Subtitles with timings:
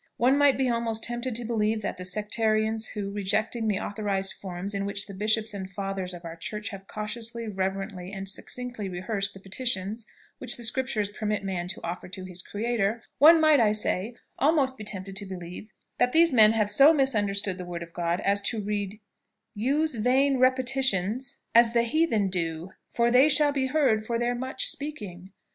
[0.17, 4.73] One might be almost tempted to believe that the sectarians who, rejecting the authorized forms
[4.73, 9.35] in which the bishops and fathers of our church have cautiously, reverently, and succinctly rehearsed
[9.35, 10.07] the petitions
[10.39, 14.75] which the Scriptures permit man to offer to his Creator; one might, I say, almost
[14.75, 18.41] be tempted to believe that these men have so misunderstood the Word of God, as
[18.49, 18.99] to read:
[19.53, 24.65] USE vain repetitions as the Heathen do, for they SHALL BE heard for their much
[24.65, 25.31] speaking.